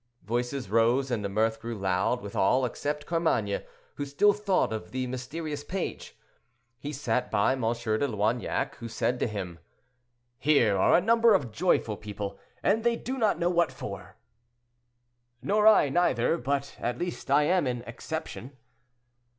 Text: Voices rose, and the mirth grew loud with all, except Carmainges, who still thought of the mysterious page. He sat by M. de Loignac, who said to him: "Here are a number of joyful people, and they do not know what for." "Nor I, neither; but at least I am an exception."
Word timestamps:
Voices 0.23 0.67
rose, 0.67 1.11
and 1.11 1.23
the 1.23 1.29
mirth 1.29 1.59
grew 1.61 1.77
loud 1.77 2.21
with 2.23 2.35
all, 2.35 2.65
except 2.65 3.05
Carmainges, 3.05 3.61
who 3.97 4.05
still 4.07 4.33
thought 4.33 4.73
of 4.73 4.89
the 4.89 5.05
mysterious 5.05 5.63
page. 5.63 6.17
He 6.79 6.91
sat 6.91 7.29
by 7.29 7.51
M. 7.51 7.61
de 7.61 8.07
Loignac, 8.07 8.73
who 8.77 8.87
said 8.89 9.19
to 9.19 9.27
him: 9.27 9.59
"Here 10.39 10.75
are 10.75 10.95
a 10.95 11.01
number 11.01 11.35
of 11.35 11.51
joyful 11.51 11.97
people, 11.97 12.39
and 12.63 12.83
they 12.83 12.95
do 12.95 13.15
not 13.15 13.37
know 13.37 13.51
what 13.51 13.71
for." 13.71 14.15
"Nor 15.43 15.67
I, 15.67 15.89
neither; 15.89 16.35
but 16.35 16.75
at 16.79 16.97
least 16.97 17.29
I 17.29 17.43
am 17.43 17.67
an 17.67 17.83
exception." 17.83 18.57